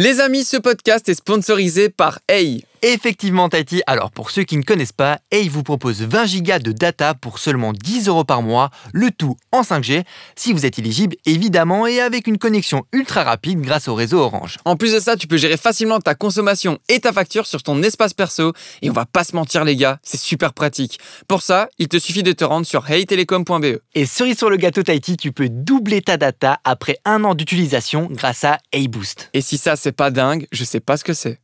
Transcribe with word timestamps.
Les 0.00 0.20
amis, 0.20 0.44
ce 0.44 0.56
podcast 0.56 1.08
est 1.08 1.14
sponsorisé 1.14 1.88
par 1.88 2.20
Hey. 2.28 2.67
Effectivement, 2.82 3.48
Tati. 3.48 3.82
Alors, 3.88 4.12
pour 4.12 4.30
ceux 4.30 4.44
qui 4.44 4.56
ne 4.56 4.62
connaissent 4.62 4.92
pas, 4.92 5.18
Hey 5.32 5.48
vous 5.48 5.64
propose 5.64 6.02
20 6.02 6.26
gigas 6.26 6.58
de 6.60 6.70
data 6.70 7.14
pour 7.14 7.40
seulement 7.40 7.72
10 7.72 8.06
euros 8.06 8.22
par 8.22 8.40
mois, 8.40 8.70
le 8.92 9.10
tout 9.10 9.36
en 9.50 9.62
5G, 9.62 10.04
si 10.36 10.52
vous 10.52 10.64
êtes 10.64 10.78
éligible, 10.78 11.16
évidemment, 11.26 11.86
et 11.88 12.00
avec 12.00 12.28
une 12.28 12.38
connexion 12.38 12.84
ultra 12.92 13.24
rapide 13.24 13.60
grâce 13.60 13.88
au 13.88 13.94
réseau 13.94 14.20
Orange. 14.20 14.58
En 14.64 14.76
plus 14.76 14.92
de 14.92 15.00
ça, 15.00 15.16
tu 15.16 15.26
peux 15.26 15.36
gérer 15.36 15.56
facilement 15.56 15.98
ta 15.98 16.14
consommation 16.14 16.78
et 16.88 17.00
ta 17.00 17.12
facture 17.12 17.46
sur 17.46 17.64
ton 17.64 17.82
espace 17.82 18.14
perso. 18.14 18.52
Et 18.82 18.90
on 18.90 18.92
va 18.92 19.06
pas 19.06 19.24
se 19.24 19.34
mentir, 19.34 19.64
les 19.64 19.74
gars, 19.74 19.98
c'est 20.04 20.20
super 20.20 20.52
pratique. 20.52 21.00
Pour 21.26 21.42
ça, 21.42 21.68
il 21.78 21.88
te 21.88 21.98
suffit 21.98 22.22
de 22.22 22.32
te 22.32 22.44
rendre 22.44 22.66
sur 22.66 22.88
heytelecom.be. 22.88 23.80
Et 23.94 24.06
cerise 24.06 24.38
sur 24.38 24.50
le 24.50 24.56
gâteau, 24.56 24.84
Tahiti, 24.84 25.16
tu 25.16 25.32
peux 25.32 25.48
doubler 25.48 26.00
ta 26.00 26.16
data 26.16 26.60
après 26.62 26.98
un 27.04 27.24
an 27.24 27.34
d'utilisation 27.34 28.08
grâce 28.10 28.44
à 28.44 28.58
Hey 28.72 28.86
Boost. 28.86 29.30
Et 29.34 29.40
si 29.40 29.58
ça, 29.58 29.74
c'est 29.74 29.92
pas 29.92 30.10
dingue, 30.10 30.46
je 30.52 30.62
sais 30.62 30.80
pas 30.80 30.96
ce 30.96 31.04
que 31.04 31.12
c'est. 31.12 31.40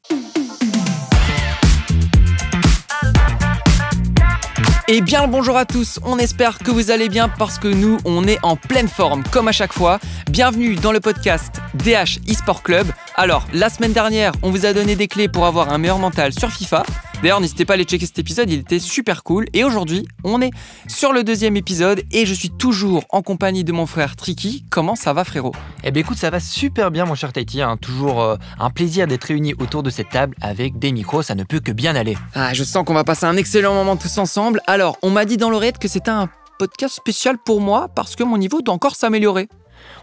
Et 4.86 5.00
bien 5.00 5.22
le 5.22 5.28
bonjour 5.28 5.56
à 5.56 5.64
tous, 5.64 5.98
on 6.04 6.18
espère 6.18 6.58
que 6.58 6.70
vous 6.70 6.90
allez 6.90 7.08
bien 7.08 7.30
parce 7.30 7.58
que 7.58 7.68
nous, 7.68 7.96
on 8.04 8.28
est 8.28 8.38
en 8.42 8.54
pleine 8.54 8.88
forme 8.88 9.22
comme 9.32 9.48
à 9.48 9.52
chaque 9.52 9.72
fois. 9.72 9.98
Bienvenue 10.30 10.74
dans 10.74 10.92
le 10.92 11.00
podcast 11.00 11.62
DH 11.72 12.20
eSport 12.28 12.62
Club. 12.62 12.86
Alors, 13.14 13.46
la 13.54 13.70
semaine 13.70 13.94
dernière, 13.94 14.32
on 14.42 14.50
vous 14.50 14.66
a 14.66 14.74
donné 14.74 14.94
des 14.94 15.08
clés 15.08 15.28
pour 15.28 15.46
avoir 15.46 15.72
un 15.72 15.78
meilleur 15.78 15.98
mental 15.98 16.34
sur 16.34 16.50
FIFA. 16.50 16.82
D'ailleurs, 17.24 17.40
n'hésitez 17.40 17.64
pas 17.64 17.72
à 17.72 17.76
aller 17.76 17.84
checker 17.84 18.04
cet 18.04 18.18
épisode, 18.18 18.50
il 18.50 18.58
était 18.58 18.78
super 18.78 19.22
cool. 19.22 19.46
Et 19.54 19.64
aujourd'hui, 19.64 20.06
on 20.24 20.42
est 20.42 20.50
sur 20.88 21.10
le 21.14 21.24
deuxième 21.24 21.56
épisode 21.56 22.02
et 22.12 22.26
je 22.26 22.34
suis 22.34 22.50
toujours 22.50 23.06
en 23.08 23.22
compagnie 23.22 23.64
de 23.64 23.72
mon 23.72 23.86
frère 23.86 24.14
Tricky. 24.14 24.66
Comment 24.68 24.94
ça 24.94 25.14
va 25.14 25.24
frérot? 25.24 25.52
Eh 25.84 25.90
bien 25.90 26.02
écoute, 26.02 26.18
ça 26.18 26.28
va 26.28 26.38
super 26.38 26.90
bien 26.90 27.06
mon 27.06 27.14
cher 27.14 27.32
Tahiti, 27.32 27.62
hein. 27.62 27.78
toujours 27.78 28.20
euh, 28.20 28.36
un 28.60 28.68
plaisir 28.68 29.06
d'être 29.06 29.24
réunis 29.24 29.54
autour 29.58 29.82
de 29.82 29.88
cette 29.88 30.10
table 30.10 30.36
avec 30.42 30.78
des 30.78 30.92
micros, 30.92 31.22
ça 31.22 31.34
ne 31.34 31.44
peut 31.44 31.60
que 31.60 31.72
bien 31.72 31.96
aller. 31.96 32.18
Ah, 32.34 32.52
je 32.52 32.62
sens 32.62 32.84
qu'on 32.84 32.92
va 32.92 33.04
passer 33.04 33.24
un 33.24 33.38
excellent 33.38 33.72
moment 33.72 33.96
tous 33.96 34.18
ensemble. 34.18 34.60
Alors, 34.66 34.98
on 35.00 35.08
m'a 35.08 35.24
dit 35.24 35.38
dans 35.38 35.48
l'oreillette 35.48 35.78
que 35.78 35.88
c'était 35.88 36.10
un 36.10 36.28
podcast 36.58 36.94
spécial 36.94 37.38
pour 37.42 37.62
moi 37.62 37.88
parce 37.88 38.16
que 38.16 38.22
mon 38.22 38.36
niveau 38.36 38.60
doit 38.60 38.74
encore 38.74 38.96
s'améliorer. 38.96 39.48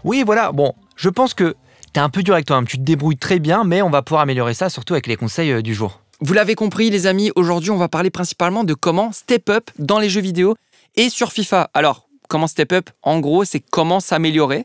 Oui, 0.02 0.24
voilà, 0.26 0.50
bon, 0.50 0.74
je 0.96 1.08
pense 1.08 1.34
que 1.34 1.54
t'es 1.92 2.00
un 2.00 2.08
peu 2.08 2.24
dur 2.24 2.34
avec 2.34 2.46
toi, 2.46 2.56
hein. 2.56 2.64
tu 2.64 2.78
te 2.78 2.82
débrouilles 2.82 3.16
très 3.16 3.38
bien, 3.38 3.62
mais 3.62 3.80
on 3.80 3.90
va 3.90 4.02
pouvoir 4.02 4.22
améliorer 4.22 4.54
ça, 4.54 4.68
surtout 4.70 4.94
avec 4.94 5.06
les 5.06 5.14
conseils 5.14 5.52
euh, 5.52 5.62
du 5.62 5.72
jour. 5.72 6.01
Vous 6.24 6.34
l'avez 6.34 6.54
compris 6.54 6.88
les 6.88 7.08
amis, 7.08 7.32
aujourd'hui 7.34 7.70
on 7.70 7.76
va 7.76 7.88
parler 7.88 8.08
principalement 8.08 8.62
de 8.62 8.74
comment 8.74 9.10
step 9.10 9.50
up 9.50 9.68
dans 9.80 9.98
les 9.98 10.08
jeux 10.08 10.20
vidéo 10.20 10.54
et 10.94 11.10
sur 11.10 11.32
FIFA. 11.32 11.68
Alors, 11.74 12.06
comment 12.28 12.46
step 12.46 12.70
up? 12.70 12.90
En 13.02 13.18
gros, 13.18 13.44
c'est 13.44 13.58
comment 13.58 13.98
s'améliorer 13.98 14.64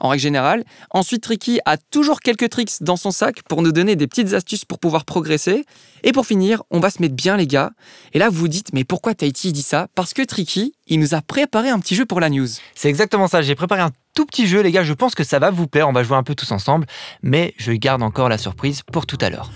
en 0.00 0.08
règle 0.08 0.22
générale. 0.22 0.64
Ensuite, 0.90 1.22
Tricky 1.22 1.60
a 1.64 1.76
toujours 1.76 2.20
quelques 2.20 2.48
tricks 2.48 2.82
dans 2.82 2.96
son 2.96 3.10
sac 3.10 3.42
pour 3.48 3.62
nous 3.62 3.72
donner 3.72 3.96
des 3.96 4.06
petites 4.06 4.32
astuces 4.32 4.64
pour 4.64 4.78
pouvoir 4.78 5.04
progresser. 5.04 5.64
Et 6.02 6.12
pour 6.12 6.26
finir, 6.26 6.62
on 6.70 6.80
va 6.80 6.90
se 6.90 7.00
mettre 7.02 7.14
bien 7.14 7.36
les 7.36 7.46
gars. 7.46 7.70
Et 8.12 8.18
là, 8.18 8.28
vous 8.28 8.38
vous 8.38 8.48
dites, 8.48 8.72
mais 8.72 8.84
pourquoi 8.84 9.14
Tahiti 9.14 9.52
dit 9.52 9.62
ça? 9.62 9.88
Parce 9.94 10.14
que 10.14 10.22
Tricky, 10.22 10.74
il 10.86 11.00
nous 11.00 11.14
a 11.14 11.22
préparé 11.22 11.70
un 11.70 11.80
petit 11.80 11.94
jeu 11.94 12.06
pour 12.06 12.20
la 12.20 12.30
news. 12.30 12.48
C'est 12.74 12.88
exactement 12.88 13.28
ça, 13.28 13.42
j'ai 13.42 13.54
préparé 13.54 13.82
un 13.82 13.90
tout 14.14 14.26
petit 14.26 14.46
jeu 14.46 14.62
les 14.62 14.72
gars, 14.72 14.82
je 14.82 14.94
pense 14.94 15.14
que 15.14 15.24
ça 15.24 15.38
va 15.38 15.50
vous 15.50 15.66
plaire, 15.66 15.88
on 15.88 15.92
va 15.92 16.02
jouer 16.02 16.16
un 16.16 16.22
peu 16.22 16.34
tous 16.34 16.50
ensemble, 16.50 16.86
mais 17.22 17.54
je 17.58 17.72
garde 17.72 18.02
encore 18.02 18.28
la 18.28 18.38
surprise 18.38 18.82
pour 18.90 19.06
tout 19.06 19.18
à 19.20 19.30
l'heure. 19.30 19.50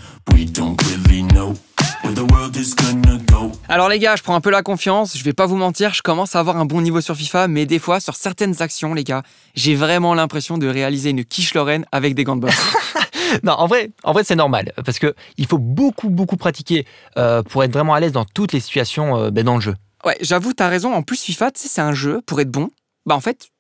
Alors 3.69 3.89
les 3.89 3.99
gars, 3.99 4.17
je 4.17 4.23
prends 4.23 4.35
un 4.35 4.41
peu 4.41 4.51
la 4.51 4.63
confiance, 4.63 5.17
je 5.17 5.23
vais 5.23 5.33
pas 5.33 5.47
vous 5.47 5.57
mentir, 5.57 5.95
je 5.95 6.03
commence 6.03 6.35
à 6.35 6.41
avoir 6.41 6.57
un 6.57 6.65
bon 6.65 6.81
niveau 6.81 7.01
sur 7.01 7.15
FIFA, 7.15 7.49
mais 7.49 7.67
des 7.67 7.79
fois, 7.79 8.01
sur 8.01 8.17
certaines 8.17 8.63
actions, 8.63 8.95
les 8.95 9.05
gars, 9.05 9.23
j'ai 9.55 9.75
vraiment 9.75 10.15
l'impression 10.15 10.59
de 10.59 10.67
réaliser 10.67 11.11
une 11.11 11.25
quiche 11.25 11.55
Lorraine 11.55 11.85
avec 11.93 12.15
des 12.15 12.25
gants 12.25 12.37
de 12.37 12.43
boxe. 12.43 12.75
non, 13.43 13.53
en 13.53 13.67
vrai, 13.67 13.91
en 14.03 14.13
vrai 14.13 14.25
c'est 14.25 14.37
normal, 14.37 14.73
parce 14.85 14.99
que 14.99 15.15
il 15.37 15.47
faut 15.47 15.59
beaucoup, 15.59 16.09
beaucoup 16.09 16.37
pratiquer 16.37 16.87
euh, 17.17 17.43
pour 17.43 17.65
être 17.65 17.73
vraiment 17.73 17.95
à 17.95 18.01
l'aise 18.01 18.13
dans 18.13 18.25
toutes 18.25 18.53
les 18.53 18.61
situations 18.61 19.17
euh, 19.17 19.31
ben, 19.31 19.45
dans 19.45 19.55
le 19.57 19.61
jeu. 19.61 19.75
Ouais, 20.05 20.17
j'avoue, 20.23 20.55
t'as 20.55 20.69
raison. 20.69 20.95
En 20.95 21.03
plus, 21.03 21.23
FIFA, 21.23 21.51
tu 21.51 21.61
sais, 21.61 21.69
c'est 21.69 21.83
un 21.83 21.93
jeu, 21.93 22.23
pour 22.27 22.41
être 22.41 22.51
bon, 22.51 22.71
bah 23.05 23.15
en 23.15 23.21
fait, 23.21 23.51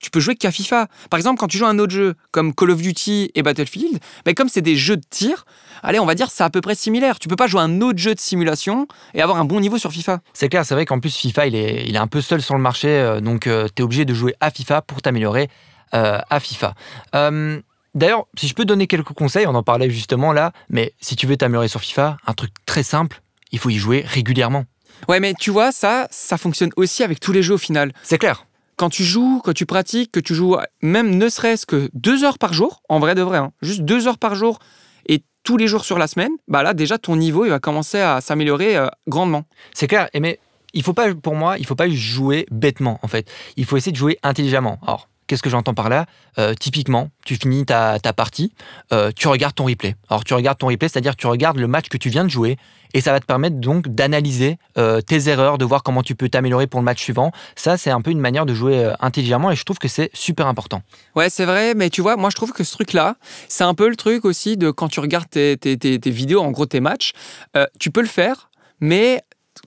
tu 0.00 0.10
peux 0.10 0.20
jouer 0.20 0.36
qu'à 0.36 0.50
FIFA. 0.50 0.86
Par 1.10 1.18
exemple, 1.18 1.38
quand 1.38 1.48
tu 1.48 1.58
joues 1.58 1.66
à 1.66 1.70
un 1.70 1.78
autre 1.78 1.92
jeu 1.92 2.14
comme 2.30 2.54
Call 2.54 2.70
of 2.70 2.80
Duty 2.80 3.30
et 3.34 3.42
Battlefield, 3.42 3.98
bah 4.24 4.34
comme 4.34 4.48
c'est 4.48 4.62
des 4.62 4.76
jeux 4.76 4.96
de 4.96 5.04
tir, 5.08 5.44
allez, 5.82 5.98
on 5.98 6.06
va 6.06 6.14
dire 6.14 6.30
c'est 6.30 6.44
à 6.44 6.50
peu 6.50 6.60
près 6.60 6.74
similaire. 6.74 7.18
Tu 7.18 7.28
peux 7.28 7.36
pas 7.36 7.46
jouer 7.46 7.60
à 7.60 7.64
un 7.64 7.80
autre 7.80 7.98
jeu 7.98 8.14
de 8.14 8.20
simulation 8.20 8.86
et 9.14 9.22
avoir 9.22 9.38
un 9.38 9.44
bon 9.44 9.60
niveau 9.60 9.78
sur 9.78 9.92
FIFA. 9.92 10.20
C'est 10.32 10.48
clair, 10.48 10.64
c'est 10.64 10.74
vrai 10.74 10.86
qu'en 10.86 11.00
plus 11.00 11.14
FIFA, 11.16 11.46
il 11.46 11.54
est, 11.54 11.84
il 11.86 11.94
est 11.94 12.00
un 12.00 12.06
peu 12.06 12.20
seul 12.20 12.42
sur 12.42 12.54
le 12.54 12.60
marché, 12.60 12.88
euh, 12.88 13.20
donc 13.20 13.42
tu 13.42 13.50
es 13.50 13.82
obligé 13.82 14.04
de 14.04 14.14
jouer 14.14 14.34
à 14.40 14.50
FIFA 14.50 14.82
pour 14.82 15.02
t'améliorer 15.02 15.48
euh, 15.94 16.18
à 16.30 16.40
FIFA. 16.40 16.74
Euh, 17.14 17.60
D'ailleurs, 17.94 18.26
si 18.36 18.46
je 18.46 18.54
peux 18.54 18.64
donner 18.64 18.86
quelques 18.86 19.12
conseils, 19.12 19.46
on 19.46 19.54
en 19.54 19.62
parlait 19.62 19.90
justement 19.90 20.32
là, 20.32 20.52
mais 20.68 20.92
si 21.00 21.16
tu 21.16 21.26
veux 21.26 21.36
t'améliorer 21.36 21.68
sur 21.68 21.80
FIFA, 21.80 22.18
un 22.26 22.34
truc 22.34 22.52
très 22.66 22.82
simple, 22.82 23.22
il 23.50 23.58
faut 23.58 23.70
y 23.70 23.76
jouer 23.76 24.04
régulièrement. 24.06 24.66
Ouais, 25.08 25.20
mais 25.20 25.34
tu 25.34 25.50
vois, 25.50 25.72
ça, 25.72 26.06
ça 26.10 26.36
fonctionne 26.38 26.70
aussi 26.76 27.02
avec 27.02 27.18
tous 27.18 27.32
les 27.32 27.42
jeux 27.42 27.54
au 27.54 27.58
final. 27.58 27.92
C'est 28.02 28.18
clair. 28.18 28.44
Quand 28.78 28.90
tu 28.90 29.02
joues, 29.02 29.40
quand 29.44 29.52
tu 29.52 29.66
pratiques, 29.66 30.12
que 30.12 30.20
tu 30.20 30.36
joues 30.36 30.56
même 30.82 31.16
ne 31.16 31.28
serait-ce 31.28 31.66
que 31.66 31.90
deux 31.94 32.22
heures 32.22 32.38
par 32.38 32.52
jour, 32.52 32.80
en 32.88 33.00
vrai 33.00 33.16
de 33.16 33.22
vrai, 33.22 33.38
hein, 33.38 33.50
juste 33.60 33.80
deux 33.80 34.06
heures 34.06 34.18
par 34.18 34.36
jour 34.36 34.60
et 35.06 35.24
tous 35.42 35.56
les 35.56 35.66
jours 35.66 35.84
sur 35.84 35.98
la 35.98 36.06
semaine, 36.06 36.30
bah 36.46 36.62
là 36.62 36.74
déjà 36.74 36.96
ton 36.96 37.16
niveau 37.16 37.44
il 37.44 37.50
va 37.50 37.58
commencer 37.58 37.98
à 37.98 38.20
s'améliorer 38.20 38.76
euh, 38.76 38.86
grandement. 39.08 39.42
C'est 39.74 39.88
clair, 39.88 40.08
mais 40.20 40.38
il 40.74 40.84
faut 40.84 40.92
pas, 40.92 41.12
pour 41.12 41.34
moi, 41.34 41.58
il 41.58 41.66
faut 41.66 41.74
pas 41.74 41.88
jouer 41.90 42.46
bêtement 42.52 43.00
en 43.02 43.08
fait. 43.08 43.28
Il 43.56 43.64
faut 43.64 43.76
essayer 43.76 43.90
de 43.90 43.96
jouer 43.96 44.16
intelligemment. 44.22 44.78
Alors, 44.86 45.08
Qu'est-ce 45.28 45.42
que 45.42 45.50
j'entends 45.50 45.74
par 45.74 45.90
là? 45.90 46.06
Euh, 46.38 46.54
Typiquement, 46.54 47.10
tu 47.22 47.36
finis 47.36 47.66
ta, 47.66 47.98
ta 48.00 48.14
partie, 48.14 48.54
euh, 48.92 49.12
tu 49.14 49.28
regardes 49.28 49.54
ton 49.54 49.66
replay. 49.66 49.94
Alors 50.08 50.24
tu 50.24 50.32
regardes 50.32 50.56
ton 50.56 50.68
replay, 50.68 50.88
c'est-à-dire 50.88 51.16
tu 51.16 51.26
regardes 51.26 51.58
le 51.58 51.68
match 51.68 51.88
que 51.90 51.98
tu 51.98 52.08
viens 52.08 52.24
de 52.24 52.30
jouer, 52.30 52.56
et 52.94 53.00
ça 53.00 53.12
va 53.12 53.20
te 53.20 53.26
permettre 53.26 53.56
donc 53.56 53.88
d'analyser 53.88 54.58
euh, 54.78 55.00
tes 55.00 55.28
erreurs, 55.28 55.58
de 55.58 55.64
voir 55.64 55.82
comment 55.82 56.02
tu 56.02 56.14
peux 56.14 56.28
t'améliorer 56.28 56.66
pour 56.66 56.80
le 56.80 56.84
match 56.84 57.00
suivant. 57.02 57.32
Ça, 57.56 57.76
c'est 57.76 57.90
un 57.90 58.00
peu 58.00 58.10
une 58.10 58.20
manière 58.20 58.46
de 58.46 58.54
jouer 58.54 58.84
euh, 58.84 58.92
intelligemment, 59.00 59.50
et 59.50 59.56
je 59.56 59.64
trouve 59.64 59.78
que 59.78 59.88
c'est 59.88 60.10
super 60.14 60.46
important. 60.46 60.82
Ouais, 61.14 61.30
c'est 61.30 61.44
vrai, 61.44 61.74
mais 61.74 61.90
tu 61.90 62.00
vois, 62.02 62.16
moi 62.16 62.30
je 62.30 62.36
trouve 62.36 62.52
que 62.52 62.64
ce 62.64 62.72
truc-là, 62.72 63.16
c'est 63.48 63.64
un 63.64 63.74
peu 63.74 63.88
le 63.88 63.96
truc 63.96 64.24
aussi 64.24 64.56
de 64.56 64.70
quand 64.70 64.88
tu 64.88 65.00
regardes 65.00 65.28
tes, 65.30 65.56
tes- 65.56 65.76
tes- 65.76 65.98
tes 65.98 66.10
vidéos, 66.10 66.40
en 66.42 66.50
gros 66.50 66.66
tes 66.66 66.80
matchs, 66.80 67.12
euh, 67.56 67.66
tu 67.78 67.90
peux 67.90 68.00
le 68.02 68.06
faire, 68.08 68.50
mais 68.80 69.20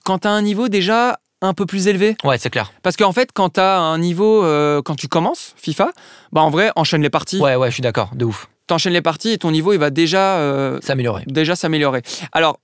quand 0.04 0.20
tu 0.20 0.28
as 0.28 0.30
un 0.32 0.42
niveau 0.42 0.68
déjà 0.68 1.18
un 1.44 1.54
peu 1.54 1.66
plus 1.66 1.88
élevé. 1.88 2.16
Ouais, 2.22 2.38
c'est 2.38 2.50
clair. 2.50 2.72
Parce 2.84 2.96
qu'en 2.96 3.10
fait, 3.12 3.30
quand 3.34 3.54
tu 3.54 3.60
as 3.60 3.78
un 3.80 3.98
niveau, 3.98 4.44
euh, 4.44 4.80
quand 4.80 4.94
tu 4.94 5.08
commences 5.08 5.54
FIFA, 5.56 5.90
bah 6.30 6.40
en 6.40 6.50
vrai, 6.50 6.70
enchaîne 6.76 7.02
les 7.02 7.10
parties. 7.10 7.40
Ouais, 7.40 7.56
ouais, 7.56 7.68
je 7.68 7.74
suis 7.74 7.82
d'accord, 7.82 8.10
de 8.14 8.24
ouf. 8.24 8.48
T'enchaînes 8.68 8.92
les 8.92 9.02
parties 9.02 9.30
et 9.30 9.38
ton 9.38 9.50
niveau, 9.50 9.72
il 9.72 9.78
va 9.80 9.90
déjà, 9.90 10.36
euh, 10.38 10.78
S'améliorer. 10.82 11.24
déjà 11.26 11.56
s'améliorer. 11.56 12.02
Alors, 12.30 12.60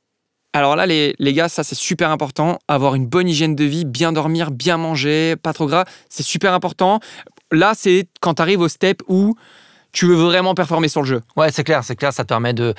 alors 0.52 0.76
là, 0.76 0.86
les, 0.86 1.14
les 1.18 1.32
gars, 1.34 1.48
ça 1.48 1.62
c'est 1.62 1.74
super 1.74 2.10
important. 2.10 2.58
Avoir 2.68 2.94
une 2.94 3.06
bonne 3.06 3.28
hygiène 3.28 3.54
de 3.54 3.64
vie, 3.64 3.84
bien 3.84 4.12
dormir, 4.12 4.50
bien 4.50 4.76
manger, 4.76 5.36
pas 5.36 5.52
trop 5.52 5.66
gras, 5.66 5.84
c'est 6.08 6.22
super 6.22 6.52
important. 6.52 7.00
Là, 7.52 7.72
c'est 7.74 8.08
quand 8.20 8.34
tu 8.34 8.42
arrives 8.42 8.60
au 8.60 8.68
step 8.68 9.02
où 9.08 9.34
tu 9.98 10.06
veux 10.06 10.14
vraiment 10.14 10.54
performer 10.54 10.86
sur 10.86 11.00
le 11.02 11.08
jeu. 11.08 11.22
Ouais, 11.36 11.50
c'est 11.50 11.64
clair, 11.64 11.82
c'est 11.82 11.96
clair, 11.96 12.12
ça 12.12 12.22
te 12.22 12.28
permet 12.28 12.52
de 12.52 12.72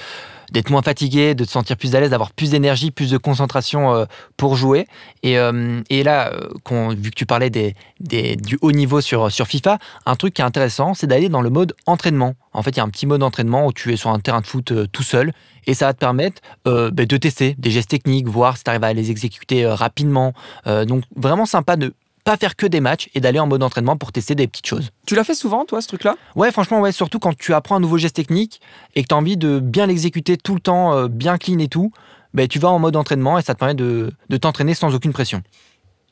d'être 0.54 0.70
moins 0.72 0.82
fatigué, 0.82 1.36
de 1.36 1.44
te 1.44 1.50
sentir 1.52 1.76
plus 1.78 1.94
à 1.96 2.00
l'aise, 2.00 2.10
d'avoir 2.10 2.32
plus 2.32 2.52
d'énergie, 2.52 2.90
plus 2.92 3.12
de 3.12 3.18
concentration 3.18 3.94
euh, 3.94 4.06
pour 4.38 4.56
jouer. 4.56 4.88
Et, 5.22 5.38
euh, 5.38 5.82
et 5.92 6.02
là, 6.02 6.32
euh, 6.34 6.96
vu 6.98 7.12
que 7.12 7.16
tu 7.16 7.28
parlais 7.28 7.50
des, 7.52 7.76
des- 8.00 8.36
du 8.36 8.58
haut 8.62 8.72
niveau 8.72 9.00
sur, 9.00 9.32
sur 9.32 9.46
FIFA, 9.48 9.78
un 10.08 10.16
truc 10.16 10.34
qui 10.34 10.42
est 10.42 10.46
intéressant, 10.46 10.96
c'est 10.96 11.06
d'aller 11.08 11.30
dans 11.30 11.42
le 11.42 11.52
mode 11.52 11.76
entraînement. 11.86 12.34
En 12.54 12.64
fait, 12.64 12.72
il 12.72 12.78
y 12.78 12.80
a 12.80 12.84
un 12.84 12.90
petit 12.90 13.06
mode 13.06 13.22
entraînement 13.22 13.68
où 13.68 13.74
tu 13.74 13.94
es 13.94 13.98
sur 13.98 14.10
un 14.10 14.20
terrain 14.20 14.42
de 14.42 14.48
foot 14.48 14.72
euh, 14.72 14.88
tout 14.92 15.04
seul 15.04 15.34
et 15.68 15.76
ça 15.76 15.86
va 15.88 15.94
te 15.94 16.00
permettre 16.00 16.42
ben, 16.66 16.90
de 16.92 17.18
tester 17.18 17.54
des 17.60 17.70
gestes 17.70 17.90
techniques, 17.90 18.28
voir 18.28 18.58
si 18.58 18.64
tu 18.64 18.70
arrives 18.72 18.84
à 18.86 18.94
les 18.94 19.12
exécuter 19.12 19.68
rapidement. 19.68 20.34
Donc, 20.66 21.04
vraiment 21.16 21.46
sympa 21.46 21.76
de 21.76 21.94
pas 22.24 22.38
faire 22.38 22.56
que 22.56 22.66
des 22.66 22.82
matchs 22.82 23.10
et 23.14 23.22
d'aller 23.22 23.40
en 23.40 23.48
mode 23.48 23.64
entraînement 23.64 23.98
pour 23.98 24.12
tester 24.12 24.36
des 24.36 24.48
petites 24.48 24.68
choses. 24.68 24.92
Tu 25.06 25.16
l'as 25.16 25.24
fait 25.24 25.36
souvent, 25.36 25.66
toi, 25.66 25.82
ce 25.82 25.88
truc-là? 25.88 26.16
Ouais, 26.36 26.52
franchement, 26.52 26.80
ouais, 26.82 26.92
surtout 26.92 27.20
quand 27.20 27.38
tu 27.38 27.54
apprends 27.54 27.78
un 27.78 27.80
nouveau 27.80 27.98
geste 27.98 28.16
technique 28.16 28.62
et 28.96 29.04
que 29.04 29.08
tu 29.08 29.16
as 29.16 29.18
envie 29.18 29.38
de 29.38 29.60
bien 29.60 29.86
l'exécuter 29.86 30.38
tout 30.38 30.54
le 30.54 30.60
temps, 30.60 30.94
euh, 30.94 31.08
bien 31.08 31.38
clean 31.38 31.60
et 31.60 31.68
tout, 31.68 31.92
ben, 32.34 32.48
tu 32.48 32.60
vas 32.60 32.70
en 32.70 32.80
mode 32.80 32.96
entraînement 32.96 33.40
et 33.40 33.42
ça 33.42 33.54
te 33.54 33.60
permet 33.60 33.74
de, 33.74 34.12
de 34.30 34.38
t'entraîner 34.38 34.74
sans 34.74 34.94
aucune 34.94 35.14
pression. 35.14 35.42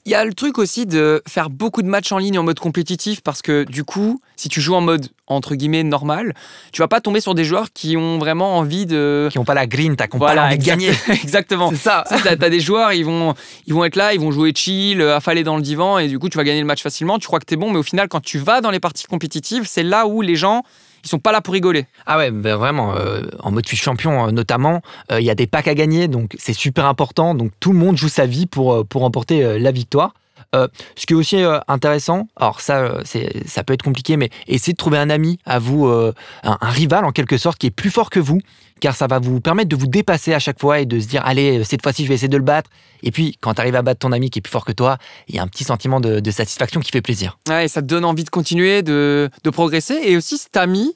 Il 0.07 0.11
y 0.11 0.15
a 0.15 0.23
le 0.23 0.33
truc 0.33 0.57
aussi 0.57 0.85
de 0.85 1.21
faire 1.27 1.49
beaucoup 1.49 1.81
de 1.81 1.89
matchs 1.89 2.13
en 2.13 2.17
ligne 2.17 2.39
en 2.39 2.43
mode 2.43 2.61
compétitif 2.61 3.19
parce 3.19 3.41
que 3.41 3.65
du 3.65 3.83
coup, 3.83 4.21
si 4.37 4.47
tu 4.47 4.61
joues 4.61 4.73
en 4.75 4.79
mode 4.79 5.09
entre 5.27 5.53
guillemets 5.53 5.83
normal, 5.83 6.33
tu 6.71 6.81
vas 6.81 6.87
pas 6.87 7.01
tomber 7.01 7.19
sur 7.19 7.35
des 7.35 7.43
joueurs 7.43 7.73
qui 7.73 7.97
ont 7.97 8.17
vraiment 8.17 8.57
envie 8.57 8.85
de 8.85 9.27
Qui 9.29 9.37
n'ont 9.37 9.43
pas 9.43 9.53
la 9.53 9.67
green, 9.67 9.97
t'as 9.97 10.05
qui 10.05 10.11
pas 10.11 10.17
Voilà, 10.19 10.45
envie 10.45 10.59
de 10.59 10.63
gagner. 10.63 10.93
Exactement. 11.09 11.71
C'est 11.71 11.75
ça. 11.75 12.05
Tu 12.09 12.23
t'as 12.23 12.49
des 12.49 12.61
joueurs, 12.61 12.93
ils 12.93 13.03
vont, 13.03 13.33
ils 13.65 13.73
vont 13.73 13.83
être 13.83 13.97
là, 13.97 14.13
ils 14.13 14.19
vont 14.21 14.31
jouer 14.31 14.53
chill, 14.55 15.01
affalés 15.01 15.43
dans 15.43 15.57
le 15.57 15.61
divan, 15.61 15.97
et 15.97 16.07
du 16.07 16.19
coup, 16.19 16.29
tu 16.29 16.37
vas 16.37 16.45
gagner 16.45 16.61
le 16.61 16.65
match 16.67 16.81
facilement. 16.81 17.19
Tu 17.19 17.27
crois 17.27 17.39
que 17.39 17.45
t'es 17.45 17.57
bon, 17.57 17.69
mais 17.69 17.77
au 17.77 17.83
final, 17.83 18.07
quand 18.07 18.21
tu 18.21 18.37
vas 18.37 18.61
dans 18.61 18.71
les 18.71 18.79
parties 18.79 19.07
compétitives, 19.07 19.65
c'est 19.67 19.83
là 19.83 20.07
où 20.07 20.21
les 20.21 20.37
gens, 20.37 20.63
ils 21.07 21.09
sont 21.09 21.19
pas 21.19 21.31
là 21.31 21.41
pour 21.41 21.53
rigoler. 21.53 21.85
Ah 22.05 22.17
ouais, 22.17 22.31
ben 22.31 22.55
vraiment, 22.57 22.95
euh, 22.95 23.21
en 23.39 23.51
mode 23.51 23.67
fiche 23.67 23.81
champion 23.81 24.27
euh, 24.27 24.31
notamment, 24.31 24.81
euh, 25.11 25.21
il 25.21 25.25
y 25.25 25.29
a 25.29 25.35
des 25.35 25.47
packs 25.47 25.69
à 25.69 25.73
gagner, 25.73 26.09
donc 26.09 26.35
c'est 26.37 26.53
super 26.53 26.85
important. 26.85 27.33
Donc 27.33 27.51
tout 27.61 27.71
le 27.71 27.79
monde 27.79 27.97
joue 27.97 28.09
sa 28.09 28.25
vie 28.25 28.45
pour, 28.45 28.85
pour 28.85 29.01
remporter 29.01 29.57
la 29.57 29.71
victoire. 29.71 30.13
Euh, 30.55 30.67
ce 30.95 31.05
qui 31.05 31.13
est 31.13 31.15
aussi 31.15 31.43
euh, 31.43 31.59
intéressant, 31.67 32.27
alors 32.35 32.61
ça, 32.61 32.77
euh, 32.77 33.01
ça 33.45 33.63
peut 33.63 33.73
être 33.73 33.83
compliqué, 33.83 34.17
mais 34.17 34.29
essayez 34.47 34.73
de 34.73 34.77
trouver 34.77 34.97
un 34.97 35.09
ami 35.09 35.39
à 35.45 35.59
vous, 35.59 35.87
un, 35.87 36.57
rival 36.61 37.05
en 37.05 37.11
quelque 37.11 37.37
sorte, 37.37 37.57
qui 37.57 37.67
est 37.67 37.71
plus 37.71 37.89
fort 37.89 38.09
que 38.09 38.19
vous, 38.19 38.39
car 38.79 38.95
ça 38.95 39.07
va 39.07 39.19
vous 39.19 39.41
permettre 39.41 39.69
de 39.69 39.75
vous 39.75 39.87
dépasser 39.87 40.33
à 40.33 40.39
chaque 40.39 40.59
fois 40.59 40.79
et 40.79 40.85
de 40.85 40.99
se 40.99 41.07
dire, 41.07 41.21
allez, 41.25 41.63
cette 41.63 41.81
fois-ci, 41.81 42.03
je 42.03 42.09
vais 42.09 42.15
essayer 42.15 42.27
de 42.27 42.37
le 42.37 42.43
battre. 42.43 42.69
Et 43.03 43.11
puis, 43.11 43.37
quand 43.41 43.55
tu 43.55 43.61
arrives 43.61 43.75
à 43.75 43.81
battre 43.81 43.99
ton 43.99 44.11
ami 44.11 44.29
qui 44.29 44.39
est 44.39 44.41
plus 44.41 44.51
fort 44.51 44.65
que 44.65 44.71
toi, 44.71 44.97
il 45.27 45.35
y 45.35 45.39
a 45.39 45.43
un 45.43 45.47
petit 45.47 45.63
sentiment 45.63 45.99
de, 45.99 46.19
de 46.19 46.31
satisfaction 46.31 46.79
qui 46.79 46.91
fait 46.91 47.01
plaisir. 47.01 47.37
Ouais, 47.49 47.65
et 47.65 47.67
ça 47.67 47.81
te 47.81 47.87
donne 47.87 48.05
envie 48.05 48.23
de 48.23 48.29
continuer, 48.29 48.81
de, 48.83 49.29
de 49.43 49.49
progresser. 49.49 49.99
Et 50.03 50.17
aussi, 50.17 50.37
cet 50.37 50.57
ami, 50.57 50.95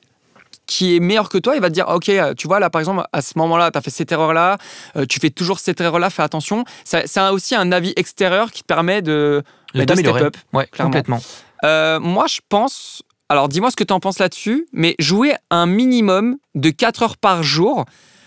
qui 0.66 0.96
est 0.96 1.00
meilleur 1.00 1.30
que 1.30 1.38
toi, 1.38 1.56
il 1.56 1.62
va 1.62 1.70
te 1.70 1.74
dire 1.74 1.88
Ok, 1.90 2.10
euh, 2.10 2.34
tu 2.34 2.48
vois, 2.48 2.60
là, 2.60 2.70
par 2.70 2.80
exemple, 2.80 3.04
à 3.12 3.22
ce 3.22 3.38
moment-là, 3.38 3.72
tu 3.72 3.78
as 3.78 3.82
fait 3.82 3.90
cette 3.90 4.12
erreur-là, 4.12 4.58
euh, 4.96 5.06
tu 5.06 5.20
fais 5.20 5.30
toujours 5.30 5.60
cette 5.60 5.82
erreur-là, 5.82 6.10
fais 6.10 6.24
attention. 6.24 6.64
C'est 6.86 7.06
aussi 7.32 7.56
un 7.56 7.72
avis 7.72 7.94
extérieur 7.96 8.52
qui 8.52 8.62
te 8.62 8.68
permet 8.68 9.02
de, 9.02 9.44
bah, 9.74 9.86
de 9.86 9.96
step 9.96 10.16
up. 10.16 10.38
Ouais, 10.54 10.68
complètement. 10.78 11.20
Euh, 11.64 12.00
moi, 12.00 12.26
je 12.28 12.40
pense. 12.48 13.04
Alors, 13.30 13.48
dis-moi 13.48 13.72
ce 13.72 13.76
que 13.76 13.84
tu 13.84 13.94
en 13.94 14.00
penses 14.00 14.20
là-dessus, 14.20 14.68
mais 14.74 14.96
jouer 15.00 15.36
un 15.50 15.66
minimum 15.66 16.38
de 16.56 16.70
4 16.70 17.04
heures 17.04 17.18
par 17.18 17.44
jour. 17.44 17.86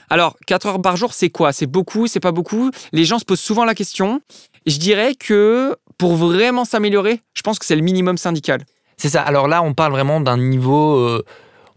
Alors, 0.09 0.37
4 0.47 0.67
heures 0.67 0.83
par 0.83 0.97
jour, 0.97 1.13
c'est 1.13 1.31
quoi? 1.31 1.53
C'est 1.53 1.67
beaucoup, 1.67 2.07
c'est 2.07 2.21
pas 2.21 2.33
beaucoup? 2.33 2.71
Les 2.93 3.05
gens 3.05 3.19
se 3.19 3.25
posent 3.25 3.41
souvent 3.41 3.65
la 3.65 3.75
question. 3.75 4.21
Je 4.67 4.79
dirais 4.79 5.15
que 5.15 5.77
pour 5.99 6.17
vraiment 6.17 6.65
s'améliorer, 6.65 7.21
je 7.35 7.43
pense 7.43 7.59
que 7.59 7.67
c'est 7.67 7.77
le 7.77 7.83
minimum 7.83 8.17
syndical. 8.17 8.63
C'est 8.97 9.11
ça. 9.11 9.23
Alors 9.23 9.47
là, 9.49 9.63
on 9.63 9.75
parle 9.75 9.93
vraiment 9.93 10.21
d'un 10.21 10.39
niveau 10.39 11.23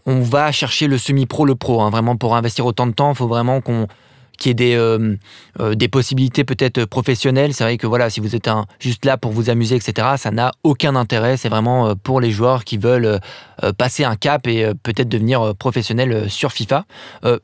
on 0.08 0.22
va 0.22 0.52
chercher 0.52 0.88
le 0.88 0.98
semi-pro, 0.98 1.46
le 1.46 1.56
pro. 1.56 1.82
Hein. 1.82 1.92
Vraiment, 1.92 2.16
pour 2.16 2.36
investir 2.36 2.66
autant 2.66 2.88
de 2.88 2.94
temps, 2.94 3.12
il 3.12 3.16
faut 3.16 3.28
vraiment 3.28 3.62
qu'on 3.62 3.88
qu'il 4.38 4.50
y 4.50 4.52
ait 4.52 4.54
des, 4.54 4.76
euh, 4.76 5.16
euh, 5.60 5.76
des 5.76 5.88
possibilités 5.88 6.44
peut-être 6.44 6.86
professionnelles. 6.86 7.54
C'est 7.54 7.64
vrai 7.64 7.78
que 7.78 7.88
voilà, 7.88 8.10
si 8.10 8.20
vous 8.20 8.36
êtes 8.36 8.48
un, 8.48 8.66
juste 8.80 9.04
là 9.04 9.18
pour 9.18 9.32
vous 9.32 9.50
amuser, 9.50 9.76
etc., 9.76 10.10
ça 10.18 10.32
n'a 10.32 10.52
aucun 10.64 10.96
intérêt. 10.96 11.38
C'est 11.38 11.50
vraiment 11.50 11.88
euh, 11.88 11.96
pour 11.96 12.22
les 12.22 12.32
joueurs 12.32 12.64
qui 12.64 12.78
veulent 12.78 13.20
passer 13.80 14.04
un 14.04 14.16
cap 14.16 14.46
et 14.46 14.72
peut-être 14.84 15.10
devenir 15.10 15.56
professionnels 15.56 16.30
sur 16.30 16.52
FIFA. 16.52 16.86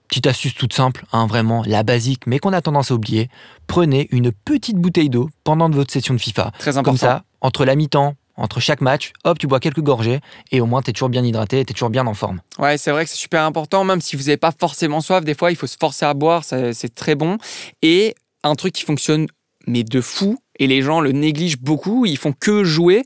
petite 0.08 0.28
astuce 0.28 0.54
toute 0.54 0.74
simple, 0.74 1.06
hein, 1.12 1.26
vraiment 1.26 1.64
la 1.66 1.82
basique, 1.82 2.28
mais 2.28 2.38
qu'on 2.38 2.54
a 2.54 2.62
tendance 2.62 2.92
à 2.92 2.94
oublier. 2.94 3.30
Prenez 3.66 4.08
une 4.12 4.32
petite 4.32 4.78
bouteille 4.78 5.10
d'eau 5.10 5.32
pendant 5.44 5.70
votre 5.72 5.92
session 5.92 6.14
de 6.14 6.20
FIFA. 6.20 6.52
Très 6.60 6.78
important. 6.78 6.84
Comme 6.84 6.98
ça, 6.98 7.24
entre 7.42 7.66
la 7.66 7.76
mi-temps 7.76 8.14
entre 8.36 8.60
chaque 8.60 8.82
match, 8.82 9.14
hop, 9.24 9.38
tu 9.38 9.48
bois 9.48 9.60
quelques 9.60 9.82
gorgées 9.82 10.20
et 10.52 10.62
au 10.62 10.66
moins 10.66 10.82
tu 10.82 10.90
es 10.90 10.94
toujours 10.94 11.10
bien 11.10 11.24
hydraté, 11.24 11.64
tu 11.66 11.72
es 11.72 11.74
toujours 11.74 11.90
bien 11.90 12.08
en 12.08 12.14
forme. 12.14 12.42
Ouais, 12.60 12.78
c'est 12.78 12.92
vrai 12.92 13.06
que 13.06 13.12
c'est 13.12 13.18
super 13.18 13.44
important, 13.44 13.84
même 13.84 14.02
si 14.02 14.16
vous 14.16 14.24
n'avez 14.24 14.38
pas 14.38 14.52
forcément 14.58 15.02
soif, 15.02 15.24
des 15.24 15.36
fois 15.36 15.52
il 15.52 15.56
faut 15.56 15.68
se 15.68 15.78
forcer 15.80 16.06
à 16.06 16.14
boire, 16.14 16.44
c'est 16.44 16.96
très 16.96 17.16
bon. 17.16 17.38
Et 17.82 18.16
un 18.44 18.56
truc 18.56 18.74
qui 18.74 18.84
fonctionne, 18.84 19.28
mais 19.68 19.84
de 19.84 20.02
fou, 20.02 20.38
et 20.60 20.68
les 20.68 20.82
gens 20.82 21.00
le 21.00 21.12
négligent 21.12 21.60
beaucoup, 21.60 22.06
ils 22.06 22.18
font 22.18 22.34
que 22.34 22.64
jouer, 22.64 23.04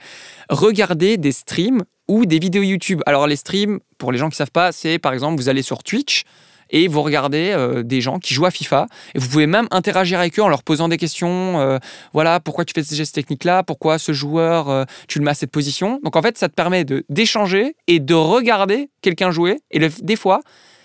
regarder 0.49 1.17
des 1.17 1.31
streams 1.31 1.83
ou 2.07 2.25
des 2.25 2.39
vidéos 2.39 2.63
YouTube. 2.63 3.01
Alors 3.05 3.27
les 3.27 3.35
streams, 3.35 3.79
pour 3.97 4.11
les 4.11 4.17
gens 4.17 4.29
qui 4.29 4.37
savent 4.37 4.51
pas, 4.51 4.71
c'est 4.71 4.97
par 4.97 5.13
exemple, 5.13 5.41
vous 5.41 5.49
allez 5.49 5.61
sur 5.61 5.83
Twitch, 5.83 6.23
et 6.69 6.87
vous 6.87 7.01
regardez 7.01 7.51
euh, 7.51 7.83
des 7.83 8.01
gens 8.01 8.19
qui 8.19 8.33
jouent 8.33 8.45
à 8.45 8.51
FIFA 8.51 8.87
et 9.15 9.19
vous 9.19 9.27
pouvez 9.27 9.47
même 9.47 9.67
interagir 9.71 10.19
avec 10.19 10.37
eux 10.39 10.43
en 10.43 10.47
leur 10.47 10.63
posant 10.63 10.87
des 10.87 10.97
questions. 10.97 11.59
Euh, 11.59 11.77
voilà, 12.13 12.39
pourquoi 12.39 12.65
tu 12.65 12.73
fais 12.73 12.83
ces 12.83 12.95
gestes 12.95 13.15
techniques-là? 13.15 13.63
Pourquoi 13.63 13.99
ce 13.99 14.11
joueur, 14.11 14.69
euh, 14.69 14.83
tu 15.07 15.19
le 15.19 15.25
mets 15.25 15.31
à 15.31 15.35
cette 15.35 15.51
position? 15.51 15.99
Donc 16.03 16.15
en 16.15 16.21
fait, 16.21 16.37
ça 16.37 16.49
te 16.49 16.53
permet 16.53 16.85
d'échanger 17.09 17.75
et 17.87 17.99
de 17.99 18.13
regarder 18.13 18.89
quelqu'un 19.01 19.31
jouer. 19.31 19.59
Et 19.71 19.79
des 19.79 20.15
fois, 20.15 20.41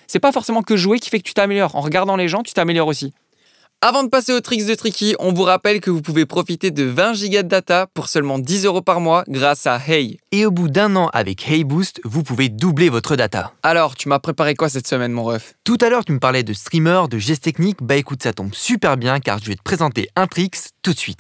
c'est 0.07 0.21
pas 0.21 0.33
forcément 0.33 0.63
que 0.63 0.77
jouer 0.77 0.99
qui 0.99 1.11
fait 1.11 1.19
que 1.19 1.25
tu 1.25 1.35
t'améliores. 1.35 1.75
En 1.75 1.81
regardant 1.81 2.17
les 2.17 2.29
gens, 2.29 2.43
tu 2.43 2.53
t'améliores 2.53 2.89
aussi. 2.89 3.13
Avant 3.85 4.05
de 4.05 4.09
passer 4.09 4.33
aux 4.33 4.41
tricks 4.41 4.65
de 4.65 4.77
Tricky, 4.77 5.17
on 5.19 5.33
vous 5.33 5.43
rappelle 5.43 5.81
que 5.81 5.91
vous 5.91 6.03
pouvez 6.03 6.25
profiter 6.25 6.71
de 6.71 6.85
20 6.85 7.15
gigas 7.15 7.43
de 7.43 7.49
data 7.49 7.89
pour 7.95 8.09
seulement 8.09 8.39
10 8.39 8.65
euros 8.65 8.81
par 8.81 9.01
mois 9.01 9.25
grâce 9.27 9.67
à 9.67 9.81
Hey. 9.85 10.21
Et 10.31 10.47
au 10.47 10.53
bout 10.53 10.69
d'un 10.69 10.95
an 10.95 11.11
avec 11.13 11.51
Hey 11.51 11.65
Boost, 11.65 12.01
vous 12.05 12.23
pouvez 12.23 12.49
doubler 12.49 12.91
votre 12.91 13.17
data. 13.17 13.55
Alors, 13.65 13.97
tu 13.97 14.09
m'as 14.09 14.21
préparé 14.21 14.55
quoi 14.55 14.69
cette 14.69 14.87
semaine, 14.87 15.11
mon 15.11 15.25
ref? 15.25 15.55
Tout 15.65 15.79
à 15.81 15.89
l'heure, 15.89 16.05
tu 16.05 16.13
me 16.13 16.21
parlais 16.21 16.45
de 16.45 16.53
streamer, 16.53 17.09
de 17.11 17.19
gestes 17.19 17.43
techniques. 17.43 17.83
Bah 17.83 17.97
écoute, 17.97 18.23
ça 18.23 18.33
tombe 18.33 18.55
super 18.55 18.97
bien 18.97 19.19
car 19.19 19.41
je 19.41 19.47
vais 19.47 19.57
te 19.57 19.63
présenter 19.65 20.09
un 20.15 20.29
tricks 20.29 20.59
tout 20.83 20.93
de 20.93 20.99
suite. 20.99 21.19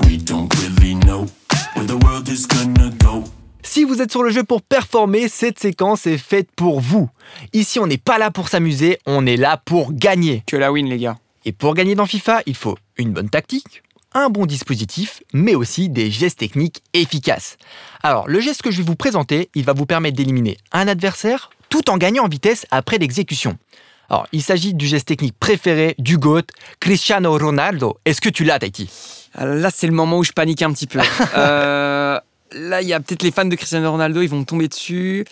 Si 3.65 3.82
vous 3.82 4.00
êtes 4.00 4.12
sur 4.12 4.23
le 4.23 4.31
jeu 4.31 4.44
pour 4.44 4.62
performer, 4.62 5.29
cette 5.29 5.58
séquence 5.58 6.06
est 6.06 6.17
faite 6.17 6.50
pour 6.55 6.81
vous. 6.81 7.11
Ici, 7.55 7.81
on 7.81 7.88
n'est 7.88 7.99
pas 7.99 8.19
là 8.19 8.31
pour 8.31 8.49
s'amuser, 8.49 8.99
on 9.05 9.26
est 9.26 9.37
là 9.37 9.61
pour 9.65 9.93
gagner. 9.93 10.44
Que 10.47 10.56
la 10.56 10.70
win, 10.70 10.88
les 10.88 10.99
gars. 10.99 11.17
Et 11.44 11.53
pour 11.53 11.75
gagner 11.75 11.94
dans 11.94 12.06
FIFA, 12.06 12.43
il 12.47 12.55
faut 12.55 12.77
une 12.97 13.12
bonne 13.12 13.29
tactique, 13.29 13.83
un 14.15 14.29
bon 14.29 14.47
dispositif, 14.47 15.23
mais 15.33 15.55
aussi 15.55 15.89
des 15.89 16.11
gestes 16.11 16.39
techniques 16.39 16.83
efficaces. 16.94 17.56
Alors, 18.03 18.29
le 18.29 18.41
geste 18.41 18.62
que 18.62 18.71
je 18.71 18.79
vais 18.79 18.87
vous 18.87 18.97
présenter, 18.97 19.50
il 19.55 19.65
va 19.65 19.73
vous 19.73 19.87
permettre 19.87 20.17
d'éliminer 20.17 20.59
un 20.73 20.87
adversaire 20.89 21.50
tout 21.69 21.91
en 21.91 21.97
gagnant 21.97 22.25
en 22.25 22.29
vitesse 22.29 22.67
après 22.71 22.99
l'exécution. 22.99 23.59
Alors, 24.11 24.27
il 24.33 24.43
s'agit 24.43 24.75
du 24.75 24.87
geste 24.87 25.09
technique 25.09 25.35
préféré 25.39 25.94
du 25.99 26.19
GOAT, 26.19 26.43
Cristiano 26.81 27.37
Ronaldo. 27.37 27.99
Est-ce 28.05 28.21
que 28.21 28.29
tu 28.29 28.44
l'as, 28.44 28.59
Tahiti? 28.59 28.91
Là, 29.39 29.71
c'est 29.75 29.87
le 29.87 29.94
moment 29.94 30.19
où 30.19 30.25
je 30.25 30.33
panique 30.33 30.62
un 30.62 30.73
petit 30.73 30.87
peu. 30.87 31.00
Euh, 31.35 32.21
là, 32.53 32.83
il 32.83 32.89
y 32.89 32.93
a 32.93 33.00
peut-être 33.00 33.23
les 33.23 33.31
fans 33.31 33.47
de 33.47 33.55
Cristiano 33.56 33.91
Ronaldo, 33.91 34.21
ils 34.21 34.29
vont 34.29 34.41
me 34.41 34.44
tomber 34.44 34.69
dessus. 34.69 35.25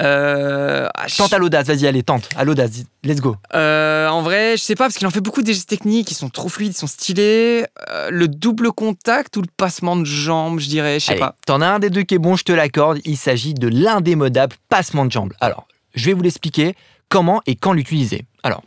Euh, 0.00 0.88
ah, 0.94 1.06
tente 1.14 1.32
à 1.32 1.38
l'audace, 1.38 1.66
vas-y, 1.66 1.86
allez, 1.86 2.02
tente, 2.02 2.28
à 2.36 2.44
l'audace, 2.44 2.70
let's 3.04 3.20
go. 3.20 3.36
Euh, 3.54 4.08
en 4.08 4.22
vrai, 4.22 4.56
je 4.56 4.62
sais 4.62 4.74
pas, 4.74 4.84
parce 4.84 4.96
qu'il 4.96 5.06
en 5.06 5.10
fait 5.10 5.20
beaucoup 5.20 5.42
des 5.42 5.52
gestes 5.52 5.68
techniques, 5.68 6.10
ils 6.10 6.14
sont 6.14 6.30
trop 6.30 6.48
fluides, 6.48 6.72
ils 6.72 6.76
sont 6.76 6.86
stylés. 6.86 7.66
Euh, 7.90 8.08
le 8.10 8.26
double 8.28 8.72
contact 8.72 9.36
ou 9.36 9.42
le 9.42 9.48
passement 9.56 9.96
de 9.96 10.04
jambes, 10.04 10.60
je 10.60 10.68
dirais, 10.68 10.98
je 10.98 11.06
sais 11.06 11.16
pas. 11.16 11.36
T'en 11.46 11.60
as 11.60 11.66
un 11.66 11.78
des 11.78 11.90
deux 11.90 12.02
qui 12.02 12.14
est 12.14 12.18
bon, 12.18 12.36
je 12.36 12.44
te 12.44 12.52
l'accorde, 12.52 13.00
il 13.04 13.16
s'agit 13.18 13.54
de 13.54 13.68
l'indémodable 13.68 14.56
passement 14.68 15.04
de 15.04 15.12
jambes. 15.12 15.34
Alors, 15.40 15.66
je 15.94 16.06
vais 16.06 16.14
vous 16.14 16.22
l'expliquer 16.22 16.74
comment 17.08 17.42
et 17.46 17.54
quand 17.54 17.74
l'utiliser. 17.74 18.24
Alors, 18.42 18.62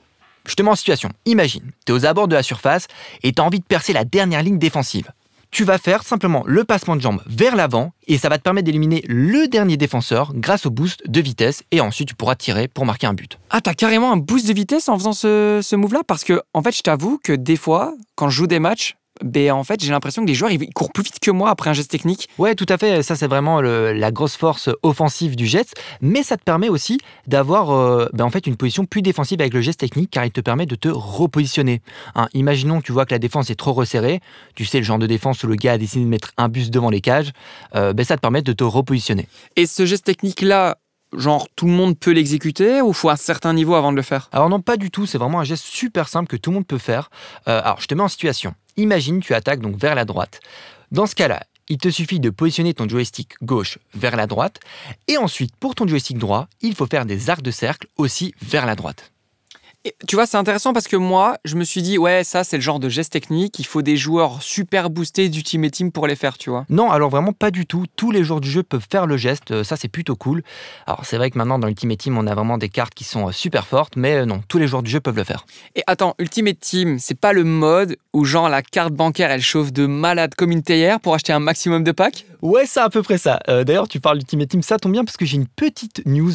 je 0.47 0.53
te 0.53 0.61
mets 0.61 0.69
en 0.69 0.75
situation. 0.75 1.09
Imagine, 1.25 1.71
tu 1.87 1.91
es 1.91 1.95
aux 1.95 2.05
abords 2.05 2.27
de 2.27 2.35
la 2.35 2.43
surface 2.43 2.85
et 3.23 3.33
tu 3.33 3.41
as 3.41 3.45
envie 3.45 3.59
de 3.59 3.65
percer 3.65 3.93
la 3.93 4.05
dernière 4.05 4.43
ligne 4.43 4.59
défensive 4.59 5.11
tu 5.51 5.63
vas 5.63 5.77
faire 5.77 6.03
simplement 6.03 6.43
le 6.45 6.63
passement 6.63 6.95
de 6.95 7.01
jambe 7.01 7.21
vers 7.27 7.55
l'avant 7.55 7.91
et 8.07 8.17
ça 8.17 8.29
va 8.29 8.37
te 8.37 8.43
permettre 8.43 8.65
d'éliminer 8.65 9.03
le 9.07 9.47
dernier 9.47 9.77
défenseur 9.77 10.33
grâce 10.33 10.65
au 10.65 10.69
boost 10.69 11.09
de 11.09 11.21
vitesse 11.21 11.63
et 11.71 11.81
ensuite 11.81 12.09
tu 12.09 12.15
pourras 12.15 12.35
tirer 12.35 12.67
pour 12.67 12.85
marquer 12.85 13.07
un 13.07 13.13
but. 13.13 13.39
Ah, 13.49 13.61
t'as 13.61 13.73
carrément 13.73 14.11
un 14.11 14.17
boost 14.17 14.47
de 14.47 14.53
vitesse 14.53 14.89
en 14.89 14.97
faisant 14.97 15.13
ce, 15.13 15.59
ce 15.63 15.75
move-là? 15.75 16.01
Parce 16.07 16.23
que, 16.23 16.41
en 16.53 16.61
fait, 16.61 16.75
je 16.75 16.81
t'avoue 16.81 17.19
que 17.23 17.33
des 17.33 17.55
fois, 17.55 17.93
quand 18.15 18.29
je 18.29 18.37
joue 18.37 18.47
des 18.47 18.59
matchs, 18.59 18.95
ben, 19.23 19.51
en 19.51 19.63
fait, 19.63 19.83
j'ai 19.83 19.91
l'impression 19.91 20.23
que 20.23 20.27
les 20.27 20.35
joueurs 20.35 20.51
ils 20.51 20.73
courent 20.73 20.91
plus 20.91 21.03
vite 21.03 21.19
que 21.19 21.31
moi 21.31 21.49
après 21.49 21.69
un 21.69 21.73
geste 21.73 21.91
technique. 21.91 22.29
Ouais, 22.37 22.55
tout 22.55 22.65
à 22.69 22.77
fait. 22.77 23.01
Ça, 23.03 23.15
c'est 23.15 23.27
vraiment 23.27 23.61
la 23.61 24.11
grosse 24.11 24.35
force 24.35 24.69
offensive 24.83 25.35
du 25.35 25.45
jet. 25.45 25.73
Mais 26.01 26.23
ça 26.23 26.37
te 26.37 26.43
permet 26.43 26.69
aussi 26.69 26.99
d'avoir 27.27 27.71
euh, 27.71 28.07
ben, 28.13 28.25
en 28.25 28.29
fait 28.29 28.47
une 28.47 28.57
position 28.57 28.85
plus 28.85 29.01
défensive 29.01 29.39
avec 29.39 29.53
le 29.53 29.61
geste 29.61 29.79
technique 29.79 30.11
car 30.11 30.25
il 30.25 30.31
te 30.31 30.41
permet 30.41 30.65
de 30.65 30.75
te 30.75 30.89
repositionner. 30.89 31.81
Hein, 32.15 32.27
imaginons 32.33 32.81
que 32.81 32.85
tu 32.85 32.91
vois 32.91 33.05
que 33.05 33.13
la 33.13 33.19
défense 33.19 33.49
est 33.49 33.55
trop 33.55 33.73
resserrée. 33.73 34.19
Tu 34.55 34.65
sais 34.65 34.77
le 34.77 34.83
genre 34.83 34.99
de 34.99 35.07
défense 35.07 35.43
où 35.43 35.47
le 35.47 35.55
gars 35.55 35.73
a 35.73 35.77
décidé 35.77 36.03
de 36.03 36.09
mettre 36.09 36.31
un 36.37 36.49
bus 36.49 36.69
devant 36.69 36.89
les 36.89 37.01
cages. 37.01 37.31
Euh, 37.75 37.93
ben, 37.93 38.05
ça 38.05 38.15
te 38.15 38.21
permet 38.21 38.41
de 38.41 38.53
te 38.53 38.63
repositionner. 38.63 39.27
Et 39.55 39.65
ce 39.65 39.85
geste 39.85 40.05
technique-là, 40.05 40.77
genre 41.17 41.47
tout 41.55 41.65
le 41.65 41.71
monde 41.71 41.97
peut 41.97 42.11
l'exécuter 42.11 42.81
ou 42.81 42.93
faut 42.93 43.09
un 43.09 43.15
certain 43.15 43.53
niveau 43.53 43.75
avant 43.75 43.91
de 43.91 43.97
le 43.97 44.01
faire? 44.01 44.29
Alors 44.31 44.49
non, 44.49 44.61
pas 44.61 44.77
du 44.77 44.91
tout. 44.91 45.05
C'est 45.05 45.17
vraiment 45.17 45.39
un 45.39 45.43
geste 45.43 45.63
super 45.63 46.07
simple 46.07 46.27
que 46.27 46.37
tout 46.37 46.51
le 46.51 46.55
monde 46.55 46.67
peut 46.67 46.77
faire. 46.77 47.09
Euh, 47.47 47.61
alors, 47.63 47.81
je 47.81 47.87
te 47.87 47.95
mets 47.95 48.03
en 48.03 48.07
situation. 48.07 48.53
Imagine 48.77 49.19
tu 49.19 49.33
attaques 49.33 49.61
donc 49.61 49.77
vers 49.77 49.95
la 49.95 50.05
droite. 50.05 50.39
Dans 50.91 51.05
ce 51.05 51.15
cas-là, 51.15 51.43
il 51.67 51.77
te 51.77 51.89
suffit 51.89 52.19
de 52.19 52.29
positionner 52.29 52.73
ton 52.73 52.87
joystick 52.87 53.33
gauche 53.41 53.79
vers 53.93 54.15
la 54.15 54.27
droite 54.27 54.59
et 55.07 55.17
ensuite 55.17 55.55
pour 55.55 55.75
ton 55.75 55.87
joystick 55.87 56.17
droit, 56.17 56.47
il 56.61 56.75
faut 56.75 56.85
faire 56.85 57.05
des 57.05 57.29
arcs 57.29 57.41
de 57.41 57.51
cercle 57.51 57.87
aussi 57.97 58.33
vers 58.41 58.65
la 58.65 58.75
droite 58.75 59.11
tu 60.07 60.15
vois, 60.15 60.25
c'est 60.25 60.37
intéressant 60.37 60.73
parce 60.73 60.87
que 60.87 60.95
moi, 60.95 61.37
je 61.45 61.55
me 61.55 61.63
suis 61.63 61.81
dit, 61.81 61.97
ouais, 61.97 62.23
ça, 62.23 62.43
c'est 62.43 62.57
le 62.57 62.61
genre 62.61 62.79
de 62.79 62.89
geste 62.89 63.13
technique. 63.13 63.59
Il 63.59 63.65
faut 63.65 63.81
des 63.81 63.97
joueurs 63.97 64.41
super 64.41 64.89
boostés 64.89 65.29
d'Ultimate 65.29 65.71
Team 65.71 65.91
pour 65.91 66.07
les 66.07 66.15
faire, 66.15 66.37
tu 66.37 66.49
vois. 66.49 66.65
Non, 66.69 66.91
alors 66.91 67.09
vraiment 67.09 67.33
pas 67.33 67.51
du 67.51 67.65
tout. 67.65 67.85
Tous 67.95 68.11
les 68.11 68.23
joueurs 68.23 68.41
du 68.41 68.49
jeu 68.49 68.63
peuvent 68.63 68.85
faire 68.89 69.05
le 69.05 69.17
geste. 69.17 69.51
Euh, 69.51 69.63
ça, 69.63 69.75
c'est 69.75 69.87
plutôt 69.87 70.15
cool. 70.15 70.43
Alors, 70.87 71.05
c'est 71.05 71.17
vrai 71.17 71.29
que 71.29 71.37
maintenant, 71.37 71.59
dans 71.59 71.67
Ultimate 71.67 71.99
Team, 71.99 72.17
on 72.17 72.25
a 72.25 72.33
vraiment 72.33 72.57
des 72.57 72.69
cartes 72.69 72.93
qui 72.93 73.03
sont 73.03 73.27
euh, 73.27 73.31
super 73.31 73.67
fortes, 73.67 73.95
mais 73.95 74.15
euh, 74.15 74.25
non, 74.25 74.41
tous 74.47 74.57
les 74.57 74.67
joueurs 74.67 74.83
du 74.83 74.89
jeu 74.89 74.99
peuvent 74.99 75.15
le 75.15 75.23
faire. 75.23 75.45
Et 75.75 75.83
attends, 75.87 76.15
Ultimate 76.19 76.59
Team, 76.59 76.97
c'est 76.99 77.19
pas 77.19 77.33
le 77.33 77.43
mode 77.43 77.97
où, 78.13 78.25
genre, 78.25 78.49
la 78.49 78.61
carte 78.61 78.93
bancaire, 78.93 79.29
elle 79.29 79.41
chauffe 79.41 79.71
de 79.71 79.85
malade 79.85 80.33
comme 80.35 80.51
une 80.51 80.63
théière 80.63 80.99
pour 80.99 81.13
acheter 81.13 81.33
un 81.33 81.39
maximum 81.39 81.83
de 81.83 81.91
packs? 81.91 82.25
Ouais, 82.41 82.65
c'est 82.65 82.79
à 82.79 82.89
peu 82.89 83.01
près 83.01 83.17
ça. 83.17 83.39
D'ailleurs, 83.47 83.87
tu 83.87 83.99
parles 83.99 84.19
d'Ultimate 84.19 84.49
Team, 84.49 84.61
ça 84.61 84.77
tombe 84.77 84.91
bien 84.91 85.03
parce 85.03 85.17
que 85.17 85.25
j'ai 85.25 85.35
une 85.35 85.47
petite 85.47 86.05
news 86.05 86.31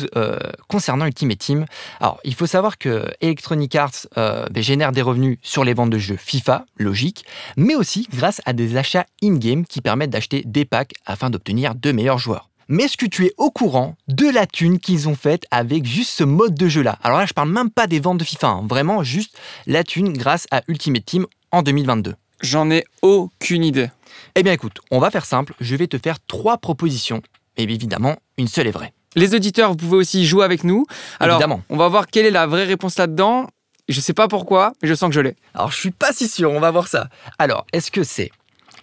concernant 0.66 1.06
Ultimate 1.06 1.38
Team. 1.38 1.66
Alors, 2.00 2.18
il 2.24 2.34
faut 2.34 2.46
savoir 2.46 2.78
que 2.78 3.06
Electronic 3.20 3.39
Arts 3.74 4.06
euh, 4.16 4.46
ben, 4.50 4.62
génère 4.62 4.92
des 4.92 5.02
revenus 5.02 5.38
sur 5.42 5.64
les 5.64 5.74
ventes 5.74 5.90
de 5.90 5.98
jeux 5.98 6.16
FIFA, 6.16 6.64
logique, 6.76 7.24
mais 7.56 7.74
aussi 7.74 8.08
grâce 8.12 8.40
à 8.44 8.52
des 8.52 8.76
achats 8.76 9.06
in-game 9.22 9.64
qui 9.64 9.80
permettent 9.80 10.10
d'acheter 10.10 10.42
des 10.46 10.64
packs 10.64 10.94
afin 11.06 11.30
d'obtenir 11.30 11.74
de 11.74 11.92
meilleurs 11.92 12.18
joueurs. 12.18 12.50
Mais 12.68 12.84
est-ce 12.84 12.96
que 12.96 13.06
tu 13.06 13.26
es 13.26 13.32
au 13.36 13.50
courant 13.50 13.96
de 14.06 14.28
la 14.28 14.46
thune 14.46 14.78
qu'ils 14.78 15.08
ont 15.08 15.16
faite 15.16 15.44
avec 15.50 15.84
juste 15.84 16.12
ce 16.12 16.22
mode 16.22 16.54
de 16.54 16.68
jeu-là? 16.68 16.98
Alors 17.02 17.18
là, 17.18 17.26
je 17.26 17.32
parle 17.32 17.50
même 17.50 17.70
pas 17.70 17.88
des 17.88 17.98
ventes 17.98 18.18
de 18.18 18.24
FIFA, 18.24 18.46
hein. 18.46 18.66
vraiment 18.68 19.02
juste 19.02 19.36
la 19.66 19.82
thune 19.82 20.12
grâce 20.12 20.46
à 20.52 20.62
Ultimate 20.68 21.04
Team 21.04 21.26
en 21.50 21.62
2022. 21.62 22.14
J'en 22.42 22.70
ai 22.70 22.84
aucune 23.02 23.64
idée. 23.64 23.88
Eh 24.36 24.42
bien 24.42 24.52
écoute, 24.52 24.80
on 24.90 25.00
va 25.00 25.10
faire 25.10 25.26
simple, 25.26 25.54
je 25.60 25.74
vais 25.74 25.88
te 25.88 25.98
faire 25.98 26.18
trois 26.26 26.58
propositions, 26.58 27.22
et 27.56 27.64
évidemment, 27.64 28.16
une 28.38 28.48
seule 28.48 28.68
est 28.68 28.72
vraie. 28.72 28.92
Les 29.16 29.34
auditeurs, 29.34 29.70
vous 29.70 29.76
pouvez 29.76 29.96
aussi 29.96 30.24
jouer 30.26 30.44
avec 30.44 30.62
nous. 30.64 30.86
Alors, 31.18 31.36
Évidemment. 31.36 31.62
on 31.68 31.76
va 31.76 31.88
voir 31.88 32.06
quelle 32.06 32.26
est 32.26 32.30
la 32.30 32.46
vraie 32.46 32.64
réponse 32.64 32.96
là-dedans. 32.98 33.48
Je 33.88 34.00
sais 34.00 34.12
pas 34.14 34.28
pourquoi, 34.28 34.72
mais 34.82 34.88
je 34.88 34.94
sens 34.94 35.08
que 35.08 35.14
je 35.14 35.20
l'ai. 35.20 35.34
Alors 35.54 35.72
je 35.72 35.76
suis 35.78 35.90
pas 35.90 36.12
si 36.12 36.28
sûr, 36.28 36.50
on 36.52 36.60
va 36.60 36.70
voir 36.70 36.86
ça. 36.86 37.08
Alors, 37.38 37.66
est-ce 37.72 37.90
que 37.90 38.04
c'est 38.04 38.30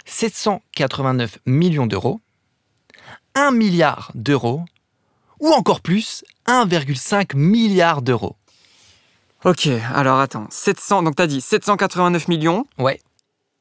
789 0.06 1.40
millions 1.46 1.88
d'euros, 1.88 2.20
1 3.36 3.52
milliard 3.52 4.12
d'euros, 4.16 4.64
ou 5.40 5.50
encore 5.54 5.80
plus, 5.82 6.26
1,5 6.48 7.36
milliard 7.38 8.02
d'euros? 8.02 8.36
Ok, 9.46 9.70
alors 9.94 10.20
attends. 10.20 10.48
700, 10.50 11.04
donc 11.04 11.16
t'as 11.16 11.28
dit 11.28 11.40
789 11.40 12.28
millions, 12.28 12.66
Ouais, 12.78 13.00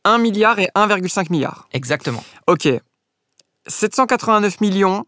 1 0.05 0.19
milliard 0.19 0.59
et 0.59 0.69
1,5 0.75 1.31
milliard. 1.31 1.69
exactement. 1.73 2.25
Ok. 2.49 2.69
789 3.69 4.61
millions, 4.61 5.05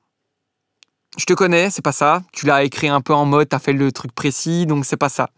je 1.18 1.25
te 1.25 1.32
connais, 1.32 1.68
c'est 1.70 1.82
pas 1.82 1.92
ça. 1.92 2.22
Tu 2.32 2.46
l'as 2.46 2.62
écrit 2.62 2.88
un 2.88 3.00
peu 3.00 3.12
en 3.12 3.26
mode, 3.26 3.48
t'as 3.48 3.58
fait 3.58 3.72
le 3.72 3.90
truc 3.92 4.12
précis, 4.12 4.66
donc 4.66 4.87
c'est 4.87 4.96
pas 4.96 5.08
ça. 5.08 5.28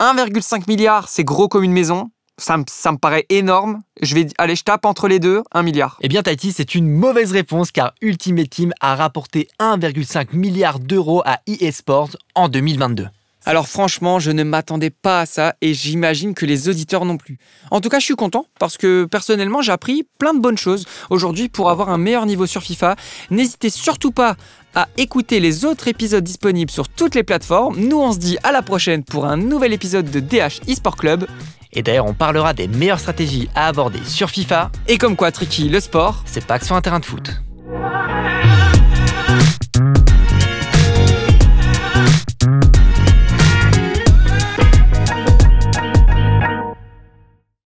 1,5 0.00 0.64
milliard, 0.68 1.08
c'est 1.08 1.24
gros 1.24 1.48
comme 1.48 1.62
une 1.62 1.72
maison. 1.72 2.10
Ça 2.36 2.56
me, 2.56 2.64
ça 2.68 2.90
me 2.90 2.96
paraît 2.96 3.26
énorme. 3.28 3.80
Je 4.00 4.14
vais, 4.14 4.26
allez, 4.38 4.56
je 4.56 4.64
tape 4.64 4.86
entre 4.86 5.08
les 5.08 5.18
deux, 5.18 5.42
1 5.52 5.62
milliard. 5.62 5.98
Eh 6.00 6.08
bien 6.08 6.22
Tahiti, 6.22 6.52
c'est 6.52 6.74
une 6.74 6.88
mauvaise 6.88 7.32
réponse 7.32 7.70
car 7.70 7.92
Ultimate 8.00 8.48
Team 8.48 8.72
a 8.80 8.96
rapporté 8.96 9.48
1,5 9.60 10.34
milliard 10.34 10.80
d'euros 10.80 11.22
à 11.26 11.40
EA 11.46 11.70
Sports 11.70 12.16
en 12.34 12.48
2022. 12.48 13.08
Alors 13.46 13.68
franchement, 13.68 14.18
je 14.18 14.30
ne 14.30 14.42
m'attendais 14.42 14.90
pas 14.90 15.20
à 15.20 15.26
ça 15.26 15.54
et 15.62 15.72
j'imagine 15.72 16.34
que 16.34 16.44
les 16.44 16.68
auditeurs 16.68 17.04
non 17.04 17.16
plus. 17.16 17.38
En 17.70 17.80
tout 17.80 17.88
cas, 17.88 17.98
je 17.98 18.04
suis 18.04 18.14
content 18.14 18.46
parce 18.58 18.76
que 18.76 19.06
personnellement, 19.06 19.62
j'ai 19.62 19.72
appris 19.72 20.06
plein 20.18 20.34
de 20.34 20.40
bonnes 20.40 20.58
choses 20.58 20.84
aujourd'hui 21.08 21.48
pour 21.48 21.70
avoir 21.70 21.88
un 21.88 21.98
meilleur 21.98 22.26
niveau 22.26 22.46
sur 22.46 22.62
FIFA. 22.62 22.96
N'hésitez 23.30 23.70
surtout 23.70 24.10
pas 24.10 24.36
à 24.74 24.88
écouter 24.98 25.40
les 25.40 25.64
autres 25.64 25.88
épisodes 25.88 26.22
disponibles 26.22 26.70
sur 26.70 26.88
toutes 26.88 27.14
les 27.14 27.22
plateformes. 27.22 27.76
Nous, 27.78 27.98
on 27.98 28.12
se 28.12 28.18
dit 28.18 28.36
à 28.42 28.52
la 28.52 28.62
prochaine 28.62 29.04
pour 29.04 29.24
un 29.24 29.36
nouvel 29.36 29.72
épisode 29.72 30.10
de 30.10 30.20
DH 30.20 30.60
eSport 30.68 30.96
Club. 30.96 31.26
Et 31.72 31.82
d'ailleurs, 31.82 32.06
on 32.06 32.14
parlera 32.14 32.52
des 32.52 32.68
meilleures 32.68 33.00
stratégies 33.00 33.48
à 33.54 33.68
aborder 33.68 34.00
sur 34.04 34.28
FIFA. 34.30 34.70
Et 34.88 34.98
comme 34.98 35.16
quoi, 35.16 35.32
Tricky, 35.32 35.68
le 35.68 35.80
sport, 35.80 36.22
C'est 36.26 36.44
pas 36.44 36.58
que 36.58 36.66
sur 36.66 36.76
un 36.76 36.82
terrain 36.82 37.00
de 37.00 37.04
foot. 37.04 37.40